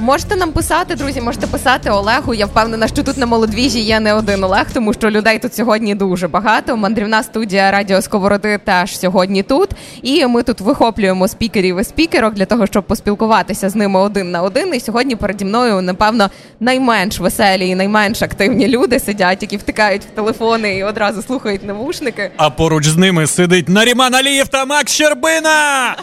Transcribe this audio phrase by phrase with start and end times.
[0.00, 2.34] Можете нам писати, друзі, можете писати Олегу.
[2.34, 5.94] Я впевнена, що тут на молодвіжі є не один Олег, тому що людей тут сьогодні
[5.94, 6.76] дуже багато.
[6.76, 9.70] Мандрівна студія Радіо Сковороди теж сьогодні тут.
[10.02, 14.42] І ми тут вихоплюємо спікерів і спікерок для того, щоб поспілкуватися з ними один на
[14.42, 14.74] один.
[14.74, 16.30] І сьогодні переді мною, напевно,
[16.60, 22.30] найменш веселі і найменш активні люди сидять, які втикають в телефони і одразу слухають навушники.
[22.36, 25.96] А поруч з ними сидить Наріман Алієв та Макс Щербина.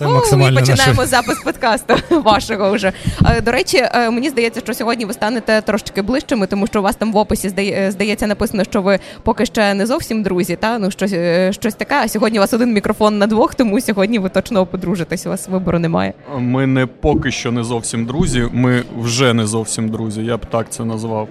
[0.00, 1.10] Це максимально Ми починаємо наше...
[1.10, 2.92] запис подкасту вашого вже.
[3.26, 6.82] Е, до речі, е, мені здається, що сьогодні ви станете трошки ближчими, тому що у
[6.82, 10.56] вас там в описі е, здається написано, що ви поки ще не зовсім друзі.
[10.56, 11.14] Та ну щось
[11.50, 11.94] щось таке.
[12.04, 15.26] А сьогодні у вас один мікрофон на двох, тому сьогодні ви точно подружитесь.
[15.26, 16.12] У вас вибору немає.
[16.38, 18.48] Ми не поки що не зовсім друзі.
[18.52, 20.24] Ми вже не зовсім друзі.
[20.24, 21.28] Я б так це назвав.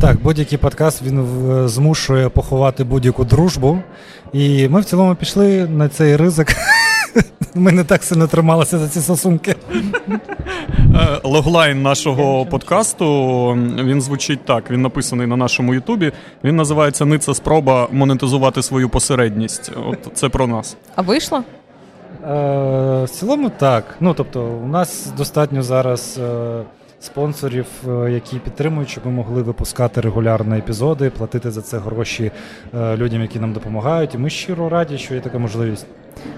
[0.00, 1.26] Так, будь-який подкаст він
[1.68, 3.78] змушує поховати будь-яку дружбу.
[4.32, 6.56] І ми в цілому пішли на цей ризик.
[7.54, 9.54] Ми не так сильно трималися за ці стосунки.
[10.94, 13.52] Е, логлайн нашого подкасту
[13.84, 14.70] він звучить так.
[14.70, 16.12] Він написаний на нашому Ютубі.
[16.44, 19.72] Він називається Ниця спроба монетизувати свою посередність.
[19.86, 20.76] От це про нас.
[20.94, 21.38] А вийшло?
[21.38, 21.44] Е,
[23.04, 23.96] В цілому так.
[24.00, 26.18] Ну тобто, у нас достатньо зараз.
[26.18, 26.62] Е,
[27.00, 27.66] спонсорів,
[28.10, 32.30] які підтримують, щоб ми могли випускати регулярно епізоди, платити за це гроші
[32.96, 34.14] людям, які нам допомагають.
[34.14, 35.86] І ми щиро раді, що є така можливість.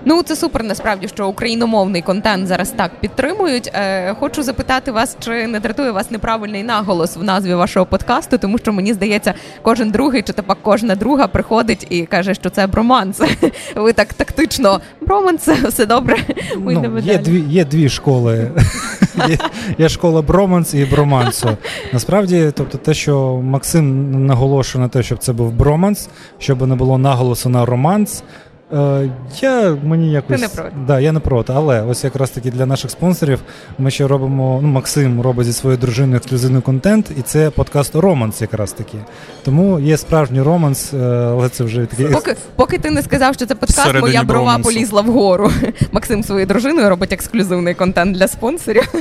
[0.04, 0.64] Ну це супер.
[0.64, 3.70] Насправді, що україномовний контент зараз так підтримують.
[3.74, 8.58] Е, Хочу запитати вас, чи не дратує вас неправильний наголос в назві вашого подкасту, тому
[8.58, 13.20] що мені здається, кожен другий чи тепер кожна друга приходить і каже, що це броманс.
[13.76, 16.16] Ви так тактично броманс, все добре.
[16.56, 18.50] Ми ну, Є дві є дві школи.
[19.28, 19.38] Є,
[19.78, 21.48] є школа броманс і бромансу.
[21.92, 26.98] Насправді, тобто, те, що Максим наголошує на те, щоб це був броманс, щоб не було
[26.98, 28.22] наголосу на романс.
[28.72, 30.76] Е, я мені якось Ти не проти.
[30.86, 33.40] Да, я не проти, але ось якраз таки для наших спонсорів
[33.78, 34.60] ми ще робимо.
[34.62, 38.98] Ну, Максим робить зі своєю дружиною ексклюзивний контент, і це подкаст Романс, якраз таки.
[39.44, 42.06] Тому є справжній романс, е, але це вже такий.
[42.06, 44.62] Поки поки ти не сказав, що це подкаст, Всередині моя брова романсу.
[44.62, 45.50] полізла вгору.
[45.92, 48.94] Максим своєю дружиною робить ексклюзивний контент для спонсорів.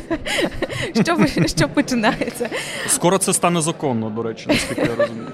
[0.93, 2.49] Що що починається?
[2.87, 5.27] Скоро це стане законно, до речі, наскільки я розумію.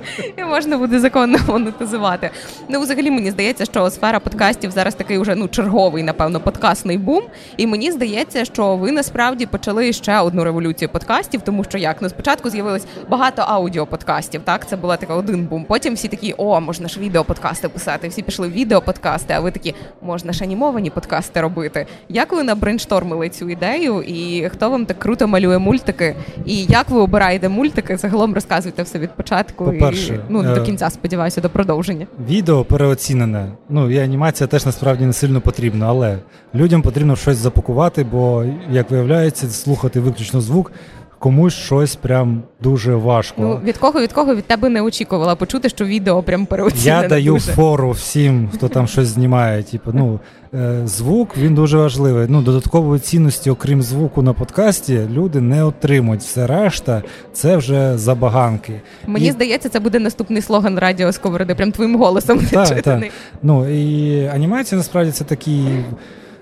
[0.38, 2.30] І можна буде законно монетизувати.
[2.68, 7.22] Ну, взагалі, мені здається, що сфера подкастів зараз такий уже ну черговий, напевно, подкастний бум.
[7.56, 12.08] І мені здається, що ви насправді почали ще одну революцію подкастів, тому що як ну
[12.08, 14.40] спочатку з'явилось багато аудіоподкастів.
[14.44, 15.64] Так, це була така один бум.
[15.68, 18.08] Потім всі такі, о, можна ж відеоподкасти писати.
[18.08, 21.86] Всі пішли в відеоподкасти, а ви такі, можна ж анімовані подкасти робити.
[22.08, 24.02] Як ви набрейнштормили цю ідею?
[24.02, 26.16] І хто вам так круто малює мультики?
[26.46, 27.96] І як ви обираєте мультики?
[27.96, 29.72] Загалом розказуйте все від початку.
[29.82, 32.06] По-перше, ну до е, кінця сподіваюся, до продовження.
[32.28, 33.52] Відео переоцінене.
[33.68, 36.18] Ну і анімація теж насправді не сильно потрібна, але
[36.54, 40.72] людям потрібно щось запакувати, бо як виявляється, слухати виключно звук
[41.22, 43.34] комусь щось прям дуже важко.
[43.38, 47.08] Ну від кого від кого від тебе не очікувала почути, що відео прям переоцінене Я
[47.08, 47.52] даю дуже.
[47.52, 49.62] фору всім, хто там щось знімає.
[49.62, 50.20] Типу, ну
[50.54, 52.26] е, звук він дуже важливий.
[52.28, 56.20] Ну додаткової цінності, окрім звуку на подкасті, люди не отримують.
[56.20, 57.02] Все решта
[57.32, 58.80] це вже забаганки.
[59.06, 59.32] Мені і...
[59.32, 62.40] здається, це буде наступний слоган радіо Сковороди, прям твоїм голосом.
[62.50, 63.04] Так, так.
[63.42, 65.64] Ну і анімація насправді це такий.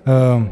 [0.08, 0.42] Е,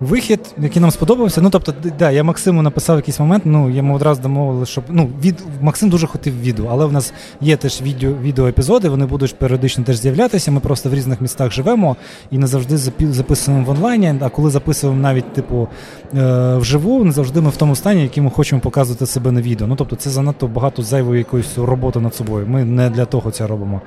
[0.00, 1.40] Вихід, який нам сподобався.
[1.40, 4.84] Ну, тобто, да, я Максиму написав якийсь момент, ну, йому одразу домовили, щоб.
[4.88, 9.38] Ну, від Максим дуже хотів відео, але в нас є теж відео відеоепізоди, вони будуть
[9.38, 10.50] періодично теж з'являтися.
[10.50, 11.96] Ми просто в різних містах живемо
[12.30, 14.14] і не завжди записуємо в онлайні.
[14.20, 15.68] А коли записуємо навіть, типу,
[16.14, 19.66] е, вживу, не завжди ми в тому стані, який ми хочемо показувати себе на відео.
[19.66, 22.46] Ну, тобто, це занадто багато зайвої якоїсь роботи над собою.
[22.48, 23.80] Ми не для того це робимо.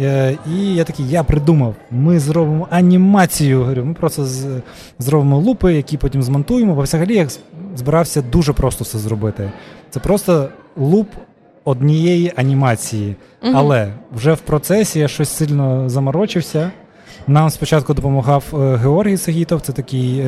[0.00, 3.58] Е, і я такий, я придумав, ми зробимо анімацію.
[3.58, 4.60] Говорю, Ми просто з,
[4.98, 6.74] зробимо лупи, які потім змонтуємо.
[6.74, 7.28] Бо взагалі я
[7.76, 9.52] збирався дуже просто це зробити.
[9.90, 11.08] Це просто луп
[11.64, 13.16] однієї анімації.
[13.42, 13.52] Угу.
[13.56, 16.70] Але вже в процесі я щось сильно заморочився.
[17.26, 20.24] Нам спочатку допомагав е, Георгій Сагітов, це такий.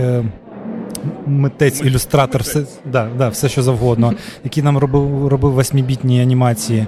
[1.04, 4.12] Е, митець, ілюстратор, все да, да, все що завгодно,
[4.44, 6.86] який нам робив робив восьмібітні анімації.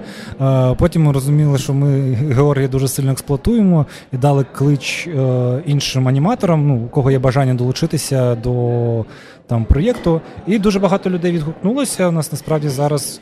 [0.78, 6.68] Потім ми розуміли, що ми Георгія дуже сильно експлуатуємо і дали клич е, іншим аніматорам,
[6.68, 9.04] ну, у кого є бажання долучитися до
[9.46, 10.20] там проєкту.
[10.46, 12.08] І дуже багато людей відгукнулося.
[12.08, 13.20] У нас насправді зараз.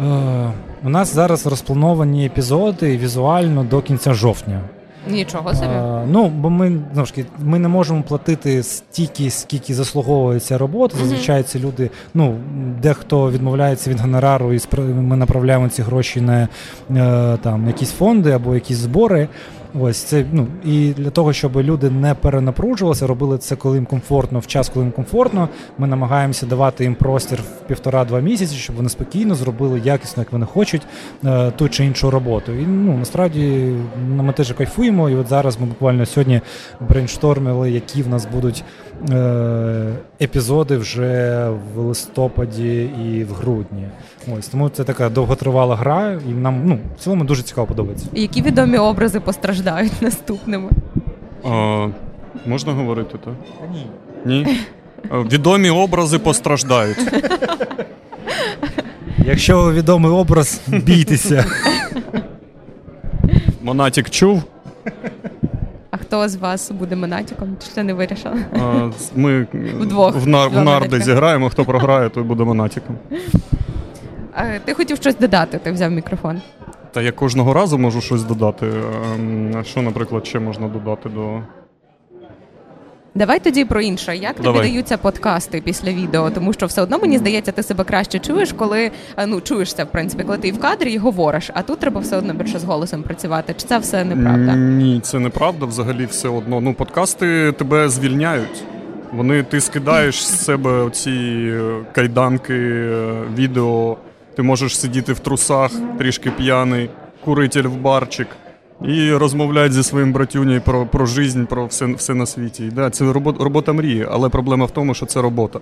[0.00, 0.52] Е,
[0.84, 4.60] у нас зараз розплановані епізоди візуально до кінця жовтня.
[5.08, 5.66] Нічого собі.
[5.66, 10.96] А, ну, бо ми знову ж ми не можемо платити стільки, скільки заслуговується робота.
[10.98, 12.36] Зазвичай ці люди, ну
[12.82, 16.48] дехто відмовляється від гонорару, і ми направляємо ці гроші на
[16.90, 19.28] е, там якісь фонди або якісь збори.
[19.80, 24.38] Ось це ну і для того, щоб люди не перенапружувалися, робили це, коли їм комфортно,
[24.38, 25.48] в час, коли їм комфортно.
[25.78, 30.46] Ми намагаємося давати їм простір в півтора-два місяці, щоб вони спокійно зробили якісно, як вони
[30.46, 30.82] хочуть,
[31.24, 32.52] е, ту чи іншу роботу.
[32.52, 33.72] І ну насправді
[34.08, 35.10] ну, ми теж кайфуємо.
[35.10, 36.40] І от зараз ми буквально сьогодні
[36.80, 38.64] брейнштормили, які в нас будуть
[39.10, 43.88] е, епізоди вже в листопаді і в грудні.
[44.38, 48.06] Ось тому це така довготривала гра, і нам ну в цілому дуже цікаво подобається.
[48.12, 49.20] Які відомі образи
[49.60, 50.70] постраждають наступними?
[51.44, 51.86] А,
[52.46, 53.34] можна говорити, так?
[53.72, 53.86] Ні.
[54.24, 54.56] Ні?
[55.10, 56.98] Відомі образи постраждають.
[59.18, 61.44] Якщо відомий образ, бійтеся.
[63.62, 64.42] Монатік чув.
[65.90, 67.56] А хто з вас буде монатіком?
[67.64, 68.44] Чи це не вирішили?
[68.60, 69.46] А, Ми
[69.80, 70.16] Вдвох.
[70.16, 72.96] в, нар- в нарди зіграємо, хто програє, той буде монатіком.
[74.36, 76.40] Е, Ти хотів щось додати, ти взяв мікрофон.
[76.92, 78.66] Та я кожного разу можу щось додати.
[79.14, 81.40] Ем, що, наприклад, ще можна додати до.
[83.14, 84.16] Давай тоді про інше.
[84.16, 84.68] Як тобі Давай.
[84.68, 86.30] даються подкасти після відео?
[86.30, 89.86] Тому що все одно мені здається, ти себе краще чуєш, коли е, ну чуєшся, в
[89.86, 93.02] принципі, коли ти в кадрі і говориш, а тут треба все одно більше з голосом
[93.02, 93.54] працювати.
[93.56, 94.56] Чи це все неправда?
[94.56, 95.66] Ні, це неправда.
[95.66, 96.60] Взагалі все одно.
[96.60, 98.64] Ну, подкасти тебе звільняють.
[99.12, 103.96] Вони ти скидаєш з себе оці е, кайданки, е, відео.
[104.40, 106.90] Ти можеш сидіти в трусах, трішки п'яний,
[107.24, 108.26] куритель в барчик.
[108.88, 112.70] І розмовляти зі своїм братюнею про, про життя, про все, все на світі.
[112.74, 115.60] Да, це робота, робота мрії, але проблема в тому, що це робота.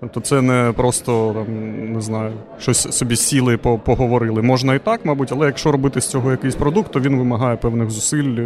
[0.00, 4.42] Тобто це не просто там, не знаю, щось собі сіли, по- поговорили.
[4.42, 7.90] Можна і так, мабуть, але якщо робити з цього якийсь продукт, то він вимагає певних
[7.90, 8.38] зусиль.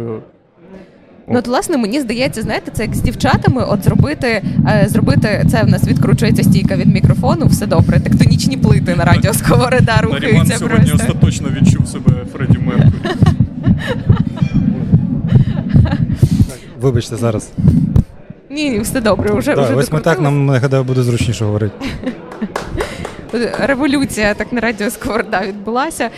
[1.29, 4.27] Ну, от, власне, мені здається, знаєте, це як з дівчатами, от зробити,
[4.67, 7.99] е, зробити це в нас відкручується стійка від мікрофону, все добре.
[7.99, 11.07] Тектонічні плити на радіо Сковорода Наріман рухаються сьогодні просто.
[11.07, 12.91] остаточно відчув себе Фредді Меркурі.
[16.81, 17.49] Вибачте зараз.
[18.49, 19.31] Ні, ні, все добре.
[19.31, 21.85] Уже, Так, уже ось ми так нам я гадаю, буде зручніше говорити.
[23.59, 26.09] Революція так на радіо Сковорода відбулася.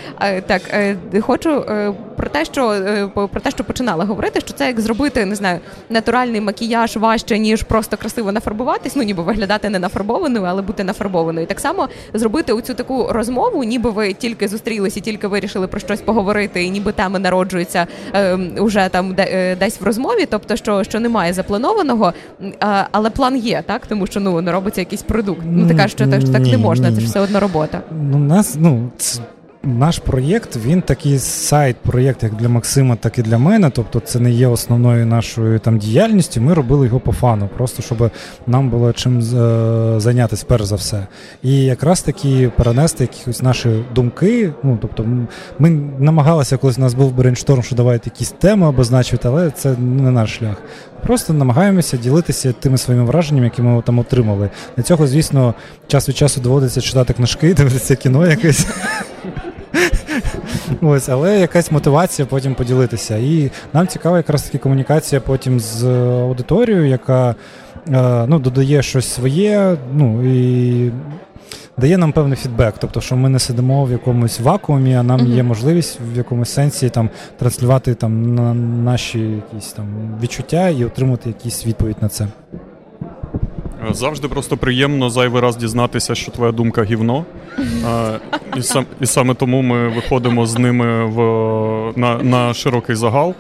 [0.48, 1.94] Так, е, хочу е,
[2.30, 5.60] про те, що е, про те, що починала говорити, що це як зробити, не знаю,
[5.90, 11.48] натуральний макіяж важче, ніж просто красиво нафарбуватись, ну ніби виглядати не нафарбованою, але бути нафарбованою.
[11.48, 16.64] Так само зробити оцю таку розмову, ніби ви тільки зустрілися, тільки вирішили про щось поговорити,
[16.64, 21.00] і ніби теми народжуються е, уже там де, е, десь в розмові, тобто що, що
[21.00, 22.14] немає запланованого,
[22.60, 25.42] а, але план є, так тому що ну не робиться якийсь продукт.
[25.46, 27.82] Ну ти кажеш, що так, що так не можна, це ж все одно робота.
[28.12, 29.22] Ну, нас, ну, ц-
[29.64, 33.70] наш проєкт, він такий сайт-проєкт, як для Максима, так і для мене.
[33.70, 36.42] Тобто це не є основною нашою там діяльністю.
[36.42, 38.12] Ми робили його по фану, просто щоб
[38.48, 39.24] нам було чим е,
[40.00, 41.08] зайнятися перш за все.
[41.44, 44.54] І якраз таки перенести якісь наші думки.
[44.64, 45.06] Ну, тобто,
[45.60, 45.70] ми
[46.00, 50.38] намагалися, колись у нас був brainstorm, що давайте якісь теми обозначити, але це не наш
[50.38, 50.56] шлях.
[51.04, 54.50] Просто намагаємося ділитися тими своїми враженнями, які ми там отримали.
[54.78, 55.54] Для цього, звісно,
[55.88, 58.68] час від часу доводиться читати книжки, дивитися кіно якесь.
[60.82, 63.18] Ось, але якась мотивація потім поділитися.
[63.18, 65.86] І нам цікава якраз таки комунікація потім з
[66.22, 67.36] аудиторією, яка
[67.90, 70.92] е, ну, додає щось своє, ну і
[71.78, 72.74] дає нам певний фідбек.
[72.80, 76.90] Тобто, що ми не сидимо в якомусь вакуумі, а нам є можливість в якомусь сенсі
[76.90, 82.28] там транслювати там на наші якісь там відчуття і отримати якісь відповідь на це.
[83.92, 87.26] Завжди просто приємно зайвий раз дізнатися, що твоя думка гівно.
[88.58, 91.18] І, сам, і саме тому ми виходимо з ними в,
[91.96, 93.36] на, на широкий загал.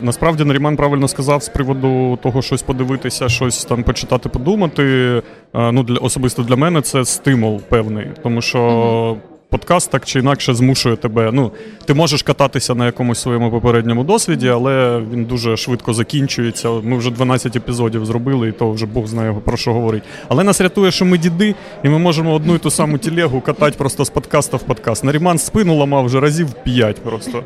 [0.00, 5.22] Насправді Наріман правильно сказав з приводу того, щось подивитися, щось там почитати, подумати.
[5.54, 9.16] Ну, для, особисто для мене це стимул певний, тому що.
[9.52, 11.30] Подкаст так чи інакше змушує тебе.
[11.32, 11.52] Ну,
[11.84, 16.70] ти можеш кататися на якомусь своєму попередньому досвіді, але він дуже швидко закінчується.
[16.70, 20.02] Ми вже 12 епізодів зробили, і то вже Бог знає про що говорить.
[20.28, 23.78] Але нас рятує, що ми діди, і ми можемо одну і ту саму телегу катати
[23.78, 25.04] просто з подкаста в подкаст.
[25.04, 27.44] Наріман спину ламав вже разів 5 просто.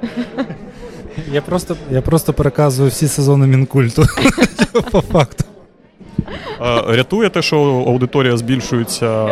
[1.32, 4.04] Я просто, я просто переказую всі сезони мінкульту
[4.90, 5.44] по факту.
[6.60, 9.26] Е, Рятує те, що аудиторія збільшується,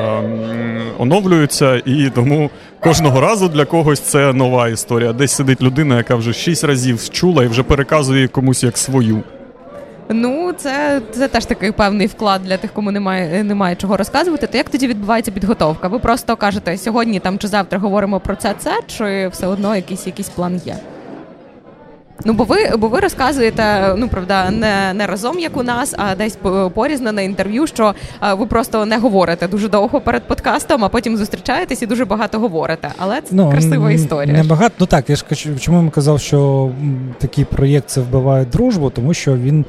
[0.99, 2.51] оновлюється, і тому
[2.81, 5.13] кожного разу для когось це нова історія.
[5.13, 9.23] Десь сидить людина, яка вже 6 разів чула і вже переказує комусь як свою.
[10.09, 14.47] Ну, це, це теж такий певний вклад для тих, кому немає, немає чого розказувати.
[14.47, 15.89] То як тоді відбувається підготовка?
[15.89, 20.07] Ви просто кажете, сьогодні там чи завтра говоримо про це, це, чи все одно якийсь,
[20.07, 20.77] якийсь план є?
[22.25, 26.15] Ну бо ви бо ви розказуєте, ну правда, не не разом, як у нас, а
[26.15, 26.39] десь
[26.75, 27.95] порізно на інтерв'ю, що
[28.39, 32.89] ви просто не говорите дуже довго перед подкастом, а потім зустрічаєтесь і дуже багато говорите.
[32.99, 34.37] Але це ну, красива історія.
[34.37, 34.75] Не багато.
[34.79, 35.25] Ну так, я ж
[35.61, 36.71] чому я казав, що
[37.19, 39.65] такий проєкт це вбиває дружбу, тому що він.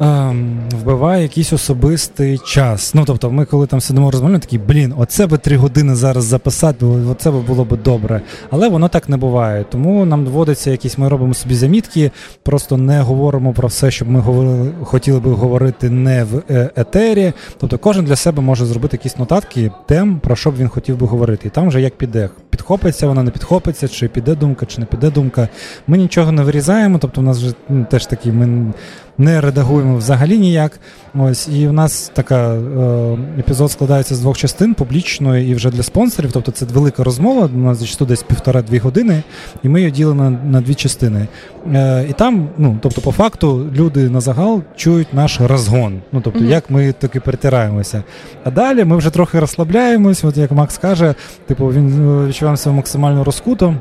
[0.00, 2.94] Ем, вбиває якийсь особистий час.
[2.94, 6.86] Ну тобто, ми, коли там сидимо розмовляємо, такі блін, оце би три години зараз записати,
[6.86, 8.20] оце би було б добре.
[8.50, 9.64] Але воно так не буває.
[9.70, 12.10] Тому нам доводиться якісь, ми робимо собі замітки,
[12.42, 17.32] просто не говоримо про все, щоб ми говорили, хотіли би говорити не в е, етері.
[17.58, 21.06] Тобто, кожен для себе може зробити якісь нотатки, тем, про що б він хотів би
[21.06, 21.48] говорити.
[21.48, 22.28] І там вже як піде.
[22.56, 25.48] Підхопиться, вона не підхопиться, чи піде думка, чи не піде думка.
[25.86, 28.72] Ми нічого не вирізаємо, тобто, у нас вже ну, теж такі ми
[29.18, 30.80] не редагуємо взагалі ніяк.
[31.14, 35.82] Ось і в нас така е, епізод складається з двох частин публічної і вже для
[35.82, 36.32] спонсорів.
[36.32, 37.50] Тобто це велика розмова.
[37.54, 39.22] У нас зачасту десь півтора-дві години,
[39.62, 41.26] і ми її ділимо на, на дві частини.
[41.74, 46.00] Е, І там, ну тобто, по факту, люди на загал чують наш розгон.
[46.12, 46.50] Ну тобто, mm-hmm.
[46.50, 48.02] як ми таки перетираємося.
[48.44, 50.24] А далі ми вже трохи розслабляємось.
[50.24, 51.14] От як Макс каже,
[51.46, 53.74] типу він відчуваємося максимально розкуто.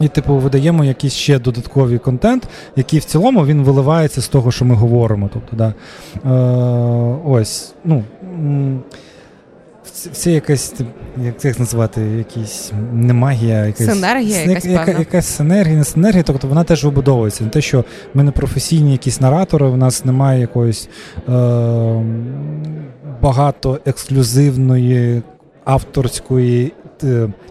[0.00, 4.64] І, типу, видаємо якийсь ще додатковий контент, який в цілому він виливається з того, що
[4.64, 5.30] ми говоримо.
[5.32, 5.74] Тобто, да.
[6.24, 8.04] Е, Ось, ну.
[10.12, 10.74] Це якась,
[11.24, 16.48] як це називати, якісь не магія, якась синергія, якась яка, якась синергія, не синергія, тобто
[16.48, 17.44] вона теж вибудовується.
[17.44, 17.84] Не те, що
[18.14, 20.88] ми не професійні якісь наратори, у нас немає якоїсь
[21.28, 21.32] е,
[23.22, 25.22] багато ексклюзивної
[25.64, 26.72] авторської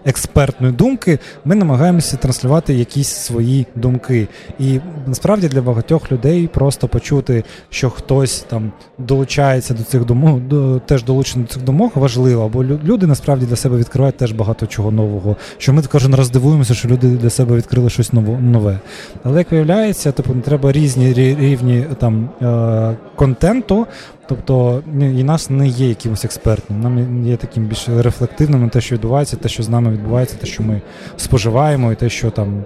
[0.05, 4.27] експертної думки, ми намагаємося транслювати якісь свої думки.
[4.59, 10.79] І насправді для багатьох людей просто почути, що хтось там долучається до цих думок, до,
[10.79, 14.91] теж долучений до цих думок, важливо, бо люди насправді для себе відкривають теж багато чого
[14.91, 15.35] нового.
[15.57, 18.79] Що ми кожен раз дивуємося, що люди для себе відкрили щось нове.
[19.23, 23.87] Але як виявляється, типу треба різні рівні там е, контенту.
[24.27, 28.95] Тобто і нас не є якимось експертним, нам є таким більш рефлективним на те, що
[28.95, 30.81] відбувається, те, що з нами відбувається, те, що ми
[31.17, 32.63] споживаємо, і те, що там.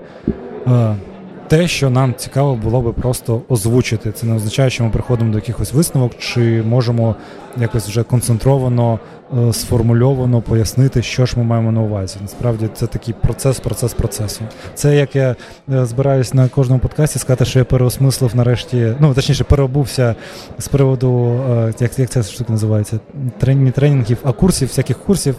[1.49, 4.11] Те, що нам цікаво було би просто озвучити.
[4.11, 7.15] Це не означає, що ми приходимо до якихось висновок, чи можемо
[7.57, 8.99] якось вже концентровано,
[9.37, 12.17] е, сформульовано пояснити, що ж ми маємо на увазі.
[12.21, 14.41] Насправді це такий процес, процес процесу.
[14.73, 15.35] Це як я
[15.73, 20.15] е, збираюсь на кожному подкасті сказати, що я переосмислив нарешті, ну точніше, переобувся
[20.57, 22.99] з приводу, е, як як ця штука називається,
[23.43, 25.35] не тренінгів, а курсів, всяких курсів.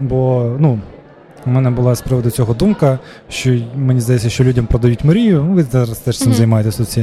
[0.00, 0.78] Бо ну.
[1.48, 5.44] У мене була з приводу цього думка, що мені здається, що людям продають мрію.
[5.44, 6.36] Ви зараз теж цим mm-hmm.
[6.36, 6.98] займаєтесь.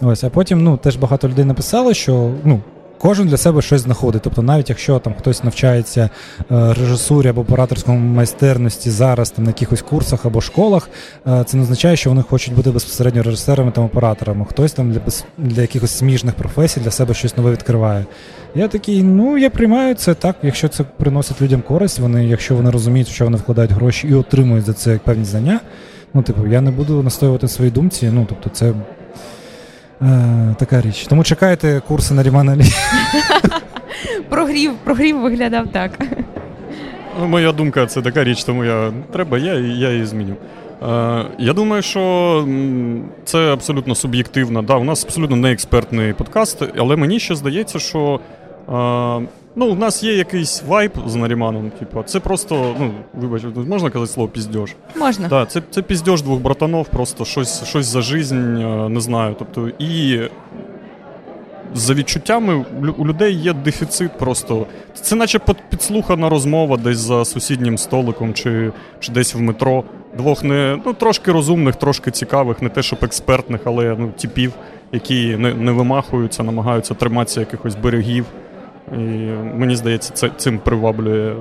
[0.00, 2.60] Ось, а потім ну, теж багато людей написало, що ну,
[3.04, 4.22] кожен для себе щось знаходить.
[4.22, 6.10] Тобто, навіть якщо там хтось навчається
[6.50, 10.88] е, режисурі або операторському майстерності зараз там на якихось курсах або школах,
[11.26, 14.46] е, це не означає, що вони хочуть бути безпосередньо режисерами та операторами.
[14.50, 15.00] Хтось там для
[15.38, 18.06] для якихось сміжних професій для себе щось нове відкриває.
[18.54, 22.70] Я такий, ну я приймаю це так, якщо це приносить людям користь, вони, якщо вони
[22.70, 25.60] розуміють, що вони вкладають гроші і отримують за це певні знання.
[26.14, 28.10] Ну, типу, я не буду настоювати своїй думці.
[28.12, 28.72] Ну, тобто, це
[30.02, 31.06] е, така річ.
[31.06, 32.64] Тому чекайте курси на Рімана Лі.
[34.28, 35.90] Прогрів, прогрів виглядав так.
[37.20, 40.34] Ну, Моя думка це така річ, тому я треба, я я її зміню.
[40.82, 42.44] Е, Я думаю, що
[43.24, 44.62] це абсолютно суб'єктивно.
[44.62, 48.20] Да, У нас абсолютно не експертний подкаст, але мені ще здається, що
[48.72, 49.20] а,
[49.56, 51.70] Ну, у нас є якийсь вайб з Наріманом.
[51.70, 54.74] Типу, це просто, ну, вибач, можна казати слово піздьош?
[54.96, 55.28] Можна.
[55.28, 58.36] Так, це це піздьош двох братанов, просто щось щось за жизнь,
[58.88, 59.36] не знаю.
[59.38, 60.20] Тобто, і
[61.74, 62.64] за відчуттями
[62.98, 64.66] у людей є дефіцит просто.
[64.94, 69.84] Це наче підслухана розмова десь за сусіднім столиком чи чи десь в метро.
[70.16, 74.52] Двох не ну, трошки розумних, трошки цікавих, не те, щоб експертних, але ну, типів,
[74.92, 78.24] які не, не вимахуються, намагаються триматися якихось берегів.
[78.92, 78.98] І
[79.54, 81.36] мені здається, це цим приваблює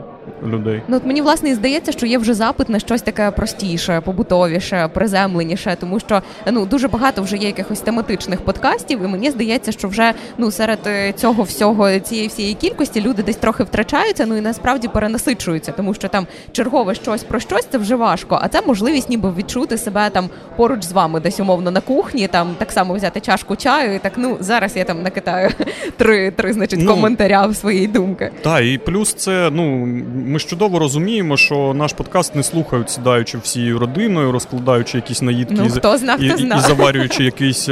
[0.48, 0.82] людей.
[0.88, 4.90] Ну от мені власне і здається, що є вже запит на щось таке простіше, побутовіше,
[4.94, 6.22] приземленіше, тому що
[6.52, 10.80] ну дуже багато вже є якихось тематичних подкастів, і мені здається, що вже ну серед
[10.88, 15.94] е, цього всього цієї всієї кількості люди десь трохи втрачаються, ну і насправді перенасичуються, тому
[15.94, 18.40] що там чергове щось про щось це вже важко.
[18.42, 22.56] А це можливість, ніби відчути себе там поруч з вами, десь умовно на кухні, там
[22.58, 25.50] так само взяти чашку чаю, і так ну зараз я там накитаю
[25.98, 28.32] три три значить ну, коментаря в своїй думки.
[28.42, 29.88] Так, і плюс це ну
[30.34, 35.56] ми ж чудово розуміємо, що наш подкаст не слухають, сідаючи всією родиною, розкладаючи якісь наїдки
[35.58, 36.58] ну, хто знав, і, хто знав.
[36.58, 37.70] і, і заварюючи якийсь.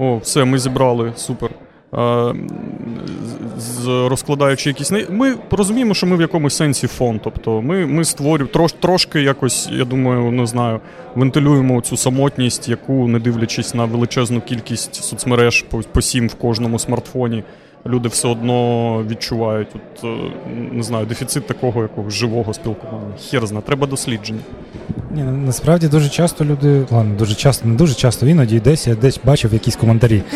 [0.00, 1.50] О, все, ми зібрали, супер.
[3.88, 7.20] розкладаючи якісь ми розуміємо, що ми в якомусь сенсі фон.
[7.24, 10.80] Тобто ми ми створюємо трош, трошки якось, я думаю, не знаю,
[11.14, 16.78] вентилюємо цю самотність, яку, не дивлячись на величезну кількість соцмереж по, по сім в кожному
[16.78, 17.42] смартфоні.
[17.88, 20.16] Люди все одно відчувають от, е,
[20.72, 23.14] не знаю, дефіцит такого якогось живого спілкування.
[23.30, 24.40] Хер зна, треба дослідження.
[25.10, 29.20] Ні, Насправді дуже часто люди, ладно, дуже часто, не дуже часто, іноді десь я десь
[29.24, 30.22] бачив якісь коментарі.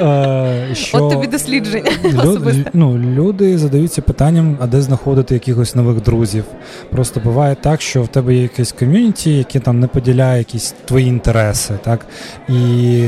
[0.00, 1.90] Е, що От тобі дослідження.
[2.24, 6.44] Люд, ну, Люди задаються питанням, а де знаходити якихось нових друзів.
[6.90, 11.06] Просто буває так, що в тебе є якесь ком'юніті, яке там не поділяє якісь твої
[11.06, 11.74] інтереси.
[11.84, 12.06] так,
[12.48, 13.02] І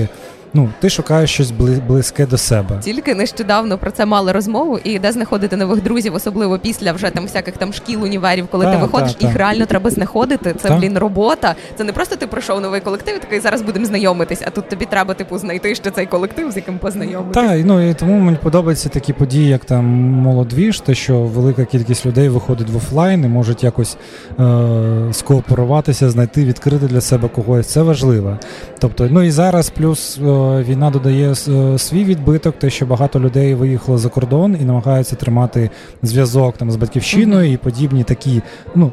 [0.54, 1.50] ну, ти шукаєш щось
[1.88, 2.78] близьке до себе.
[2.80, 7.24] Тільки нещодавно про це мали розмову, і де знаходити нових друзів, особливо після вже там
[7.24, 10.54] всяких там шкіл, універів, коли та, ти виходиш, та, їх реально треба знаходити.
[10.62, 11.54] Це блін робота.
[11.76, 14.42] Це не просто ти пройшов новий колектив, і такий зараз будемо знайомитись.
[14.46, 17.34] А тут тобі треба типу знайти ще цей колектив, з яким познайомитись.
[17.34, 22.06] Так, ну і тому мені подобаються такі події, як там молодвіж, те, що велика кількість
[22.06, 23.96] людей виходить в офлайн і можуть якось
[24.40, 27.66] е- скооперуватися, знайти, відкрити для себе когось.
[27.66, 28.38] Це важливо.
[28.78, 30.18] Тобто, ну і зараз плюс.
[30.18, 35.16] Е- війна додає е, свій відбиток, те, що багато людей виїхало за кордон і намагаються
[35.16, 35.70] тримати
[36.02, 37.54] зв'язок там з батьківщиною mm-hmm.
[37.54, 38.42] і подібні такі,
[38.74, 38.92] ну.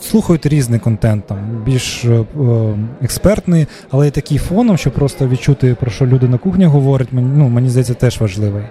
[0.00, 2.24] Слухають різний контент, там більш е,
[3.02, 7.28] експертний, але й такий фоном, щоб просто відчути, про що люди на кухні говорять, мені,
[7.36, 8.62] ну, мені здається, теж важливий.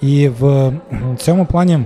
[0.00, 0.72] І в
[1.16, 1.78] цьому плані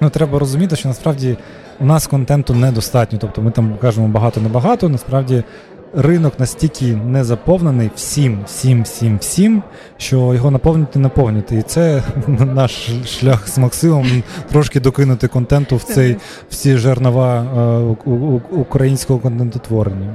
[0.00, 1.36] ну, треба розуміти, що насправді
[1.80, 3.18] у нас контенту недостатньо.
[3.20, 5.44] Тобто ми там кажемо багато-небагато, насправді
[5.96, 9.62] ринок настільки не заповнений всім, всім, всім, всім,
[9.96, 11.56] що його наповнити наповнити.
[11.56, 14.22] І це наш шлях з Максимом
[14.52, 16.16] трошки докинути контенту в цей
[16.50, 18.10] всі жернова е,
[18.50, 20.14] українського контентотворення.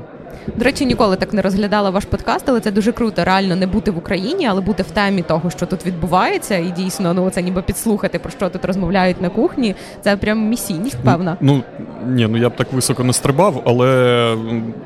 [0.56, 3.24] До речі, ніколи так не розглядала ваш подкаст, але це дуже круто.
[3.24, 7.14] Реально не бути в Україні, але бути в темі того, що тут відбувається, і дійсно
[7.14, 9.76] ну це ніби підслухати про що тут розмовляють на кухні.
[10.02, 11.38] Це прям місійність, певна.
[11.42, 11.64] Ну
[12.08, 14.36] ні, ну я б так високо не стрибав, але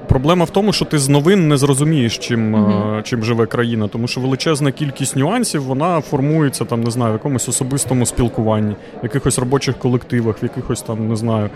[0.08, 3.02] проблема в тому, що ти з новин не зрозумієш, чим угу.
[3.04, 7.50] чим живе країна, тому що величезна кількість нюансів вона формується там, не знаю, в якомусь
[7.50, 11.50] особистому спілкуванні, в якихось робочих колективах, в якихось там не знаю,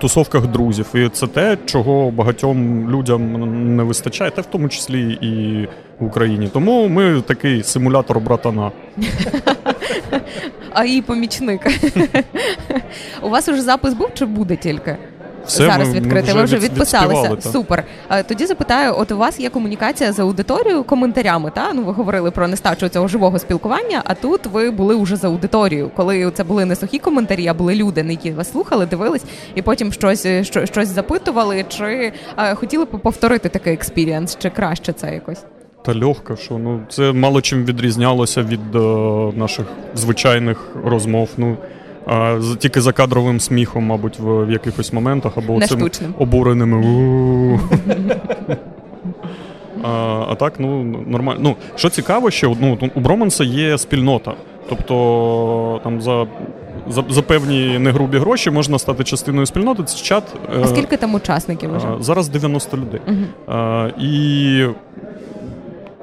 [0.00, 0.86] тусовках друзів.
[0.94, 5.64] І це те, чого багатьом людям людям не вистачає, та в тому числі і
[5.98, 6.48] в Україні.
[6.52, 8.72] Тому ми такий симулятор братана.
[10.72, 11.66] А і помічник.
[13.22, 14.96] У вас уже запис був чи буде тільки?
[15.48, 16.14] Все, зараз ми, відкрити.
[16.14, 17.36] Ми вже ви вже відписалися.
[17.40, 17.84] Супер.
[18.28, 21.52] Тоді запитаю: от у вас є комунікація з аудиторією коментарями?
[21.54, 24.02] Та ну ви говорили про нестачу цього живого спілкування.
[24.04, 27.74] А тут ви були вже з аудиторією, коли це були не сухі коментарі, а були
[27.74, 32.84] люди, на які вас слухали, дивились, і потім щось що, щось запитували, чи а, хотіли
[32.84, 35.44] б повторити такий experience, чи краще це якось.
[35.84, 41.28] Та легко, що ну це мало чим відрізнялося від uh, наших звичайних розмов.
[41.36, 41.56] Ну
[42.08, 47.60] а, Тільки за кадровим сміхом, мабуть, в, в якихось моментах або цим обуреними.
[49.82, 51.40] А а так, ну нормально.
[51.42, 54.34] Ну, Що цікаво, що ну, у Броманса є спільнота.
[54.68, 56.26] Тобто там за
[56.88, 59.82] за за певні негрубі гроші можна стати частиною спільноти.
[59.82, 60.24] Це чат.
[60.62, 61.76] А скільки там учасників?
[61.76, 61.88] вже?
[62.00, 63.00] Зараз 90 людей.
[63.08, 63.16] Угу.
[63.56, 64.66] А, І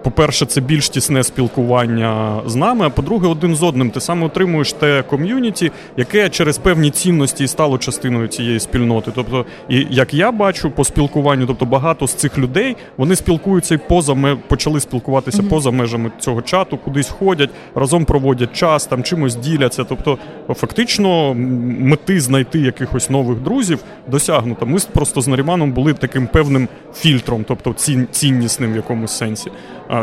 [0.05, 2.85] по-перше, це більш тісне спілкування з нами.
[2.85, 7.47] А по-друге, один з одним ти саме отримуєш те ком'юніті, яке через певні цінності і
[7.47, 9.11] стало частиною цієї спільноти.
[9.15, 13.77] Тобто, і як я бачу по спілкуванню, тобто багато з цих людей вони спілкуються і
[13.77, 15.49] поза почали спілкуватися mm-hmm.
[15.49, 19.83] поза межами цього чату, кудись ходять, разом проводять час, там чимось діляться.
[19.83, 20.17] Тобто,
[20.49, 21.33] фактично,
[21.79, 24.65] мети знайти якихось нових друзів досягнуто.
[24.65, 27.73] Ми просто з Наріманом були таким певним фільтром, тобто
[28.11, 29.51] ціннісним в якомусь сенсі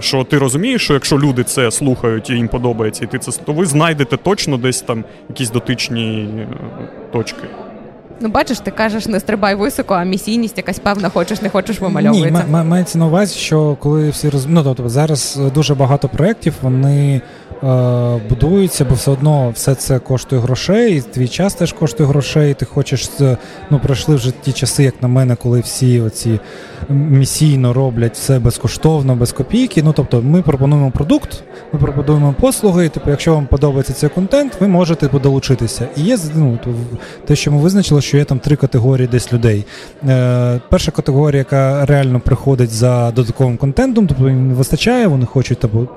[0.01, 3.53] що ти розумієш, що якщо люди це слухають і їм подобається, і ти це то
[3.53, 6.47] ви знайдете точно десь там якісь дотичні е,
[7.13, 7.43] точки.
[8.21, 12.45] Ну, бачиш, ти кажеш, не стрибай високо, а місійність якась певна, хочеш, не хочеш вимальовується.
[12.49, 14.47] Ні, мається на увазі, що коли всі роз...
[14.47, 17.21] ну, тобто зараз дуже багато проєктів, вони Е,
[18.29, 22.51] будуються, бо все одно все це коштує грошей, і твій час теж коштує грошей.
[22.51, 23.11] і Ти хочеш
[23.71, 26.41] ну пройшли вже ті часи, як на мене, коли всі оці
[26.89, 29.83] місійно роблять все безкоштовно, без копійки.
[29.83, 32.89] Ну тобто, ми пропонуємо продукт, ми пропонуємо послуги.
[32.89, 35.89] Типу, якщо вам подобається цей контент, ви можете долучитися.
[35.97, 36.59] І є ну,
[37.27, 39.65] те, що ми визначили, що є там три категорії десь людей.
[40.09, 45.59] Е, Перша категорія, яка реально приходить за додатковим контентом, тобто їм не вистачає, вони хочуть
[45.61, 45.89] тобто,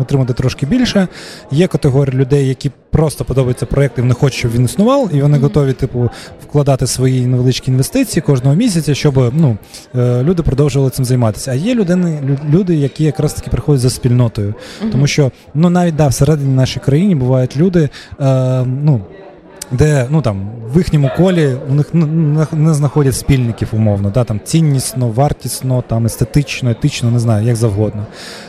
[0.00, 1.08] отримати трошки трошки більше.
[1.50, 5.38] Є категорія людей, які просто подобаються проєкт і вони хочуть, щоб він існував, і вони
[5.38, 6.10] готові, типу,
[6.42, 9.58] вкладати свої невеличкі інвестиції кожного місяця, щоб ну,
[9.94, 11.50] е, люди продовжували цим займатися.
[11.50, 14.54] А є людини, люди, які якраз таки приходять за спільнотою.
[14.92, 17.88] Тому що ну навіть да, всередині нашої країни бувають люди,
[18.20, 19.00] е, ну
[19.70, 21.92] де ну там в їхньому колі у них
[22.52, 28.06] не знаходять спільників умовно, да, там ціннісно, вартісно, там естетично, етично, не знаю, як завгодно.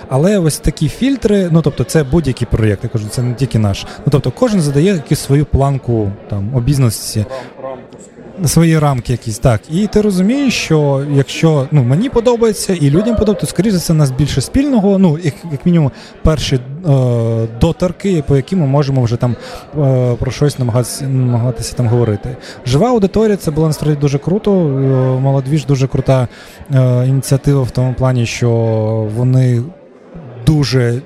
[0.10, 3.86] Але ось такі фільтри, ну тобто, це будь-який проєкт, я кажу, це не тільки наш.
[4.05, 7.25] Ну тобто, кожен задає якусь свою планку там обізнаності
[8.45, 9.62] свої рамки якісь, так.
[9.71, 14.12] І ти розумієш, що якщо ну, мені подобається і людям подобається, то скоріше це нас
[14.12, 14.97] більше спільного.
[14.97, 15.91] Ну, як, як мінімум,
[16.23, 16.60] перші е,
[17.62, 19.36] доторки, по яким ми можемо вже там
[19.80, 22.38] е, про щось намагатися намагатися там говорити.
[22.65, 24.52] Жива аудиторія це було насправді дуже круто.
[24.52, 26.28] Е, Молодвіж дуже крута
[26.73, 28.49] е, ініціатива в тому плані, що
[29.15, 29.63] вони
[30.45, 31.02] дуже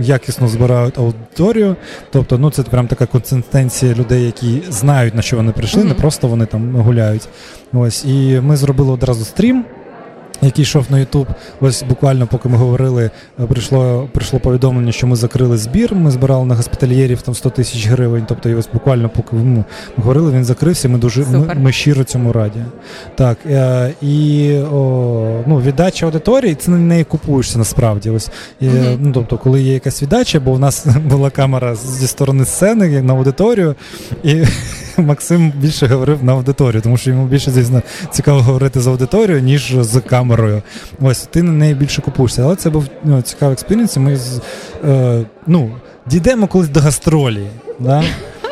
[0.00, 1.76] якісно збирають аудиторію.
[2.10, 5.88] Тобто, ну це прям така консистенція людей, які знають, на що вони прийшли, mm-hmm.
[5.88, 7.28] не просто вони там гуляють.
[7.72, 9.64] Ось, і ми зробили одразу стрім
[10.42, 11.26] який йшов на Ютуб.
[11.60, 15.94] Ось буквально, поки ми говорили, е, прийшло прийшло повідомлення, що ми закрили збір.
[15.94, 18.24] Ми збирали на госпітальєрів там 100 тисяч гривень.
[18.28, 19.64] Тобто, і ось буквально, поки ми
[19.96, 20.88] говорили, він закрився.
[20.88, 22.60] Ми дуже ми, ми щиро цьому раді.
[23.14, 28.10] Так е, і о, ну, віддача аудиторії, це на неї купуєшся насправді.
[28.10, 32.06] Ось і, uh ну тобто, коли є якась віддача, бо в нас була камера зі
[32.06, 33.74] сторони сцени як на аудиторію,
[34.24, 34.34] і
[35.02, 39.76] Максим більше говорив на аудиторію, тому що йому більше звісно цікаво говорити з аудиторією, ніж
[39.80, 40.62] з камерою.
[41.00, 42.42] Ось ти на неї більше купуєшся.
[42.42, 43.96] Але це був ну, цікавий experience.
[43.96, 44.18] Ми
[44.84, 45.70] е, ну,
[46.06, 47.46] дійдемо колись до гастролі.
[47.78, 48.04] Да?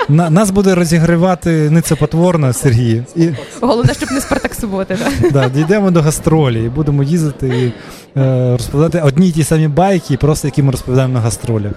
[0.09, 3.03] На, Нас буде розігрівати ницепотворно Сергій.
[3.17, 3.29] І...
[3.61, 4.99] Головне, щоб не Спартак суботи.
[5.23, 5.31] Да?
[5.31, 7.73] Да, Дійдемо до гастролі і будемо їздити і
[8.21, 11.73] е, розповідати одні й ті самі байки, просто які ми розповідаємо на гастролях.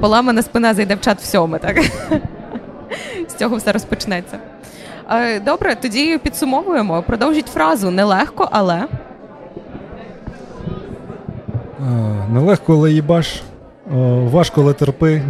[0.00, 1.76] Поламана спина зайде в чат всьому, так?
[3.28, 4.38] З цього все розпочнеться.
[5.10, 7.02] Е, добре, тоді підсумовуємо.
[7.02, 8.84] Продовжіть фразу нелегко, але.
[12.32, 13.42] Нелегко, але їбаш.
[14.32, 15.22] Важко, але терпи.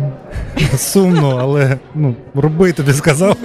[0.76, 3.36] Сумно, але ну, роби тобі сказав.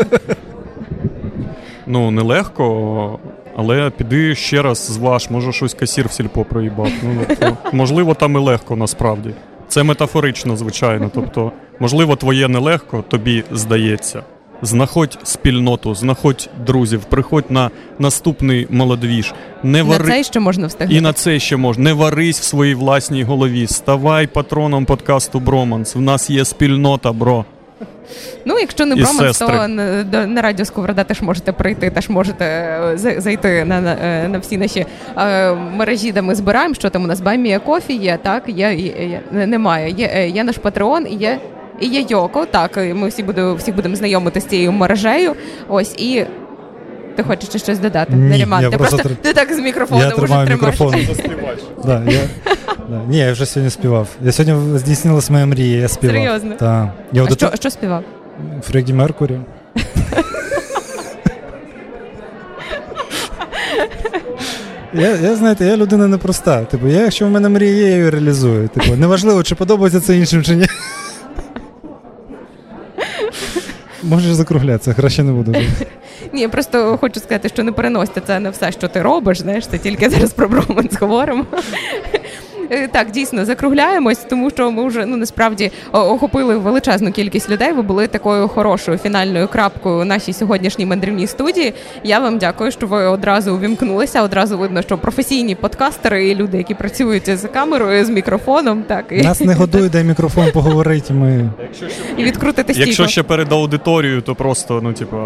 [1.85, 3.19] Ну, нелегко,
[3.55, 6.91] але піди ще раз зваж, може щось касір в сільпо проїбав.
[7.03, 9.33] Ну, то, Можливо, там і легко насправді.
[9.67, 11.11] Це метафорично, звичайно.
[11.13, 14.23] Тобто, можливо, твоє нелегко тобі здається.
[14.61, 19.33] Знаходь спільноту, знаходь друзів, приходь на наступний молодвіж.
[19.63, 20.03] Не вари...
[20.03, 20.97] На це ще можна встигнути.
[20.97, 21.83] І на це ще можна.
[21.83, 23.67] Не варись в своїй власній голові.
[23.67, 25.95] Ставай патроном подкасту Броманс.
[25.95, 27.45] В нас є спільнота, бро.
[28.45, 32.97] Ну, якщо не Броманс, то на, на радіо Сковорода теж можете прийти, теж можете е,
[32.97, 34.85] зайти на на, е, на всі наші
[35.17, 36.73] е, мережі, де ми збираємо.
[36.73, 38.43] Що там у нас Баймія Кофі є, так?
[38.47, 39.89] Є, є, є немає.
[39.97, 41.39] Є, е, є наш патреон і є.
[41.79, 45.35] І є Йоко, так, ми всі будемо всі будемо знайомити з цією мережею.
[45.69, 46.25] Ось і
[47.15, 48.13] ти хочеш ще щось додати?
[48.13, 50.95] Ні, Неріман, я ти просто просто ти так з мікрофоном я тримаю мікрофон.
[51.85, 52.19] да, я,
[52.89, 53.01] да.
[53.09, 54.07] Ні, я вже сьогодні співав.
[54.21, 56.15] Я сьогодні здійснилася моя мрія, я співав.
[56.15, 56.55] Серйозно?
[56.55, 56.93] Та.
[57.11, 58.03] Я а що, що співав?
[58.63, 59.39] Фредді Меркурі.
[64.93, 66.63] Я, я знаєте, я людина непроста.
[66.63, 68.67] Типу, я, якщо в мене мрія є, я її реалізую.
[68.67, 70.67] Типу, неважливо, чи подобається це іншим, чи ні.
[74.03, 75.55] Можеш закруглятися, краще не буду.
[76.33, 79.39] Ні, просто хочу сказати, що не переносьте це не все, що ти робиш.
[79.41, 81.45] Знаєш, це тільки зараз про Броманс говоримо.
[82.71, 87.73] Е, так, дійсно закругляємось, тому що ми вже ну насправді охопили величезну кількість людей.
[87.73, 91.73] Ви були такою хорошою фінальною крапкою у нашій сьогоднішній мандрівній студії.
[92.03, 94.23] Я вам дякую, що ви одразу увімкнулися.
[94.23, 99.21] Одразу видно, що професійні подкастери і люди, які працюють з камерою, з мікрофоном, так і
[99.21, 101.13] нас не годує, дай мікрофон поговорити.
[101.13, 101.49] Ми
[102.17, 102.87] і відкрутити стійко.
[102.87, 105.17] Якщо ще перед аудиторією, то просто ну типу,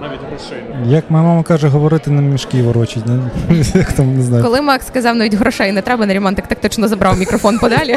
[0.00, 0.64] навіть грошей.
[0.86, 3.06] Як моя мама каже, говорити на мішки ворочить.
[3.06, 3.18] Не?
[3.74, 4.44] Як там, не знаю.
[4.44, 7.96] Коли Макс сказав, навіть грошей не треба, Наріман так тактично забрав мікрофон подалі.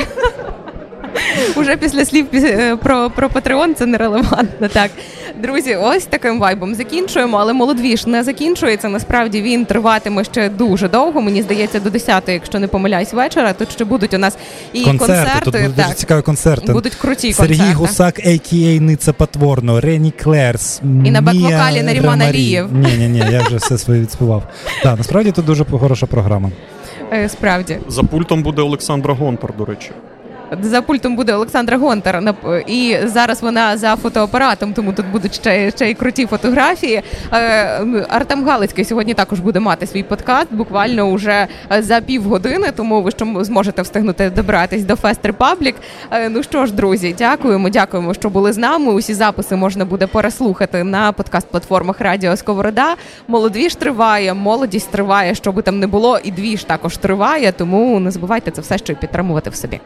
[1.56, 4.68] Уже після слів е, про про Патреон це нерелевантно.
[4.68, 4.92] Так,
[5.42, 8.90] друзі, ось таким вайбом закінчуємо, але молодвіж не закінчується.
[8.90, 11.22] Насправді він триватиме ще дуже довго.
[11.22, 13.54] Мені здається, до 10, якщо не помиляюсь, вечора.
[13.54, 14.38] Тут ще будуть у нас
[14.74, 15.08] і концерти.
[15.08, 16.74] концерти тут будуть так, дуже цікаві концерти.
[16.74, 17.74] Будуть круті Сергій концерти.
[17.74, 18.80] Гусак, а.к.а.
[18.80, 20.82] Ниця Потворно, Рені Клерс.
[21.06, 22.74] І на бек-вокалі Наріман Алієв.
[22.74, 24.44] Ні, ні, ні, я вже все своє відспівав.
[24.84, 26.52] Так, насправді тут дуже хороша програма.
[27.14, 29.92] Е, справді за пультом буде Олександра Гонтар, до речі.
[30.60, 32.36] За пультом буде Олександра Гонтар.
[32.68, 37.02] І зараз вона за фотоапаратом, тому тут будуть ще ще й круті фотографії.
[37.34, 41.48] Е, Артем Галицький сьогодні також буде мати свій подкаст, буквально уже
[41.80, 45.74] за півгодини, тому ви що зможете встигнути добратись до Fest Republic.
[46.12, 48.94] Е, ну що ж, друзі, дякуємо, дякуємо, що були з нами.
[48.94, 52.96] Усі записи можна буде переслухати на подкаст-платформах Радіо Сковорода.
[53.28, 57.52] Молодвіж триває, молодість триває, що би там не було, і двіж також триває.
[57.52, 59.82] Тому не забувайте це все, що підтримувати в собі.